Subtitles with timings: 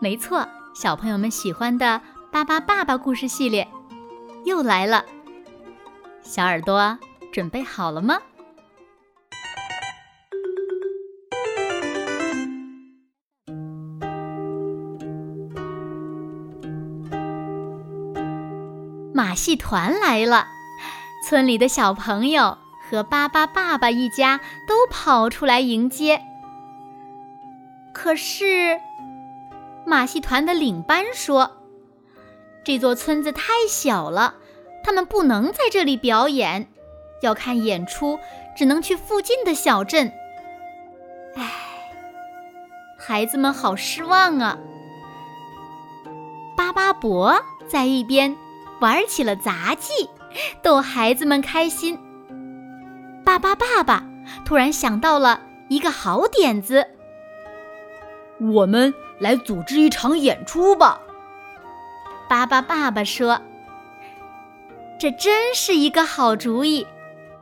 [0.00, 1.86] 没错，小朋友们喜欢的
[2.30, 3.66] 《巴巴爸爸》故事系列
[4.44, 5.04] 又来了。
[6.22, 6.96] 小耳朵
[7.32, 8.20] 准备好了吗？
[19.12, 20.46] 马戏团来了，
[21.26, 22.56] 村里的小朋友
[22.88, 26.22] 和巴巴爸爸一家都跑出来迎接。
[27.92, 28.78] 可是。
[29.88, 31.50] 马戏团的领班说
[32.62, 34.34] ：“这座村子太小了，
[34.84, 36.68] 他们不能在这里表演，
[37.22, 38.18] 要看演出
[38.54, 40.12] 只能去附近的小镇。”
[41.36, 41.50] 唉，
[42.98, 44.58] 孩子们好失望啊！
[46.54, 48.36] 巴巴伯在一边
[48.80, 50.10] 玩起了杂技，
[50.60, 51.98] 逗孩子们开心。
[53.24, 54.04] 巴巴爸爸
[54.44, 56.86] 突然想到了一个好点子
[58.52, 61.00] ：“我们。”来组织一场演出吧，
[62.28, 63.40] 巴巴爸爸说
[64.98, 66.86] ：“这真是一个好主意。”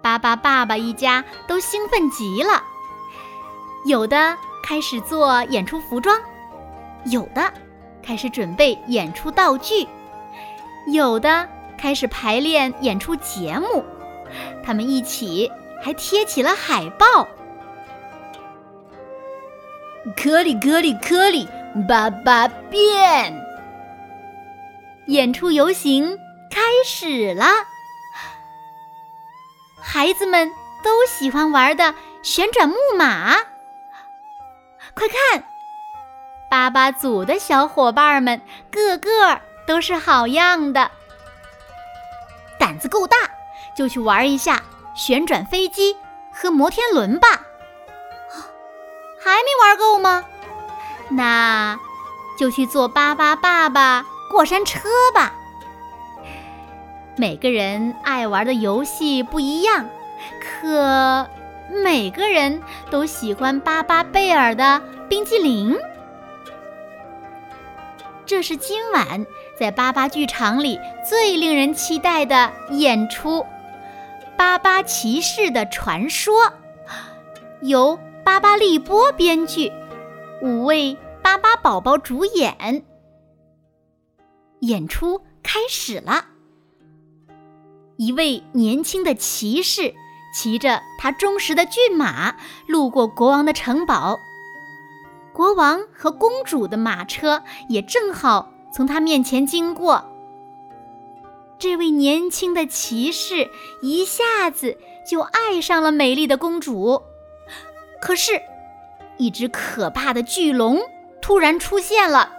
[0.00, 2.62] 巴巴爸爸一家都兴奋极了，
[3.84, 6.18] 有的开始做演出服装，
[7.06, 7.52] 有的
[8.02, 9.86] 开始准备演出道具，
[10.92, 13.84] 有的开始排练演出节目。
[14.64, 15.50] 他们一起
[15.82, 17.28] 还贴起了海报。
[20.16, 21.46] 颗粒颗粒颗粒。
[21.86, 23.46] 爸爸变，
[25.06, 26.18] 演出游行
[26.50, 27.46] 开始了。
[29.80, 30.50] 孩子们
[30.82, 33.34] 都喜欢玩的旋转木马，
[34.94, 35.44] 快看，
[36.50, 38.40] 巴巴组的小伙伴们
[38.70, 40.90] 个个都是好样的。
[42.58, 43.16] 胆子够大，
[43.76, 44.62] 就去玩一下
[44.94, 45.96] 旋转飞机
[46.32, 47.28] 和摩天轮吧。
[49.22, 50.24] 还没玩够吗？
[51.10, 51.78] 那，
[52.38, 55.34] 就去坐巴巴爸爸过山车吧。
[57.16, 59.88] 每个人爱玩的游戏不一样，
[60.40, 61.28] 可
[61.82, 65.76] 每个人都喜欢巴巴贝尔的冰激凌。
[68.24, 69.26] 这是今晚
[69.58, 73.44] 在巴巴剧场里最令人期待的演出——
[74.36, 76.52] 巴巴骑士的传说，
[77.60, 79.72] 由巴巴利波编剧。
[80.40, 82.84] 五位巴巴宝宝主演，
[84.60, 86.26] 演出开始了。
[87.96, 89.92] 一位年轻的骑士
[90.32, 92.36] 骑着他忠实的骏马
[92.68, 94.16] 路过国王的城堡，
[95.32, 100.04] 国王和公主的马车也正好从他面前经过。
[101.58, 103.50] 这位年轻的骑士
[103.82, 104.78] 一下子
[105.10, 107.02] 就爱上了美丽的公主，
[108.00, 108.40] 可是。
[109.18, 110.80] 一只可怕的巨龙
[111.20, 112.32] 突然出现了，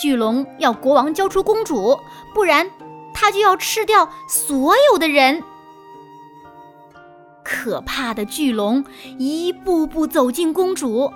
[0.00, 2.00] 巨龙要国王交出公主，
[2.34, 2.70] 不然
[3.14, 5.42] 他就要吃掉所有的人。
[7.44, 8.84] 可怕的巨龙
[9.18, 11.12] 一步步走近公主，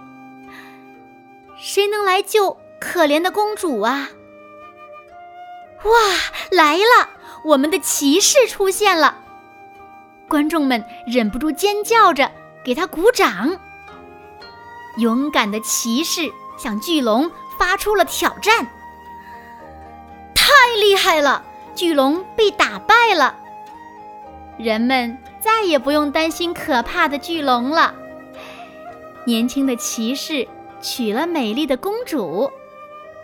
[1.59, 4.11] 谁能来救可怜的公主啊？
[5.83, 5.91] 哇，
[6.51, 7.09] 来了！
[7.43, 9.17] 我们的骑士出现了，
[10.29, 12.31] 观众们忍不住尖叫着
[12.63, 13.59] 给他鼓掌。
[15.01, 18.67] 勇敢的骑士向巨龙发出了挑战，
[20.35, 20.45] 太
[20.79, 21.43] 厉害了！
[21.75, 23.35] 巨龙被打败了，
[24.59, 27.95] 人们再也不用担心可怕的巨龙了。
[29.25, 30.47] 年轻的骑士
[30.83, 32.51] 娶了美丽的公主，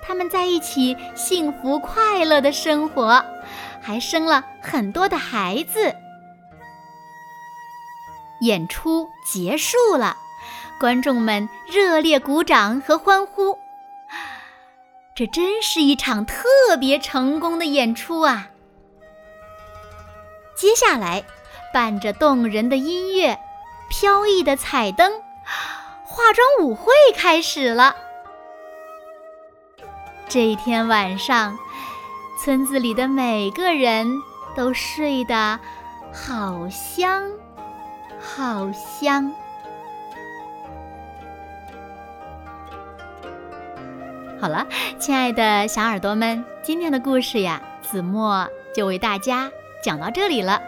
[0.03, 3.23] 他们在一起幸福快乐的生活，
[3.83, 5.95] 还生了很多的孩子。
[8.41, 10.17] 演出结束了。
[10.79, 13.59] 观众们热烈鼓掌和欢呼，
[15.15, 16.45] 这真是一场特
[16.79, 18.49] 别成功的演出啊！
[20.55, 21.25] 接下来，
[21.73, 23.39] 伴着动人的音乐、
[23.89, 25.13] 飘逸的彩灯，
[26.05, 27.97] 化妆舞会开始了。
[30.29, 31.57] 这一天晚上，
[32.43, 34.07] 村子里的每个人
[34.55, 35.59] 都睡得
[36.13, 37.31] 好香，
[38.21, 39.33] 好香。
[44.39, 44.67] 好了，
[44.99, 49.51] 亲爱的小耳朵们，今天的故事呀，子墨就为大家
[49.83, 50.61] 讲到这里了。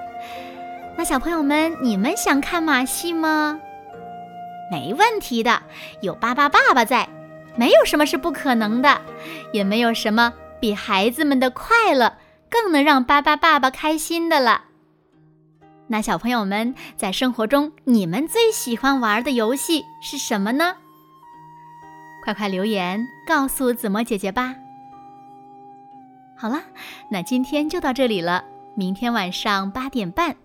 [0.97, 3.61] 那小朋友们，你们想看马戏吗？
[4.73, 5.63] 没问题的，
[6.01, 7.11] 有巴巴爸爸在，
[7.57, 9.03] 没有什么是不可能的，
[9.53, 12.15] 也没有什么比孩子们的快乐
[12.49, 14.63] 更能让巴巴爸爸开心的了。
[15.89, 20.77] 那小朋友们在生活中，你们最喜欢玩的游戏是什么呢？
[22.29, 24.55] 快快留言告诉子墨姐姐吧。
[26.37, 26.61] 好了，
[27.11, 28.45] 那今天就到这里了。
[28.75, 30.37] 明天晚上八点半，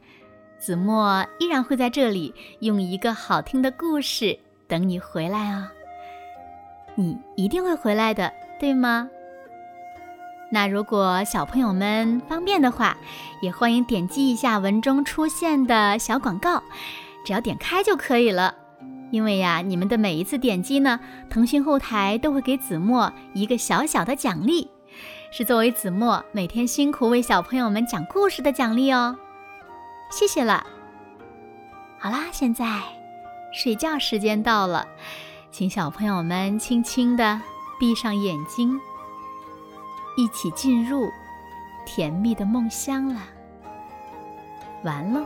[0.57, 5.67] 子墨依然会在这里用一个好听的故事等你回来哦。
[6.95, 8.31] 你一定会回来的，
[8.61, 9.09] 对吗？
[10.49, 12.95] 那如果小朋友们方便的话，
[13.41, 16.63] 也欢迎点击一下文中出现的小广告，
[17.25, 18.55] 只要点开就可以了。
[19.13, 20.99] 因为呀，你们的每一次点击呢，
[21.29, 24.67] 腾讯后台都会给子墨一个小小的奖励，
[25.31, 29.15] 是作为子墨每天辛苦为小朋友们讲故事的奖励哦。
[30.09, 30.65] 谢谢了。
[31.99, 32.65] 好啦，现在
[33.53, 34.87] 睡觉时间到了，
[35.51, 37.39] 请小朋友们轻轻地
[37.79, 38.79] 闭上眼睛。
[40.17, 41.07] 一起进入
[41.85, 43.21] 甜蜜的梦乡了，
[44.83, 45.23] 完喽。